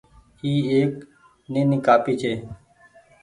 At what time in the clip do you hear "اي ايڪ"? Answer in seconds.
0.43-0.93